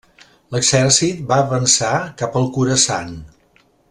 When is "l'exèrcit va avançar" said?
0.55-1.91